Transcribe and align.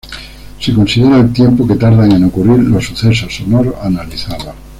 Se 0.59 0.73
considera 0.73 1.19
el 1.19 1.31
tiempo 1.31 1.67
que 1.67 1.75
tardan 1.75 2.11
en 2.11 2.23
ocurrir 2.23 2.57
los 2.67 2.85
sucesos 2.87 3.35
sonoros 3.35 3.75
analizados. 3.83 4.55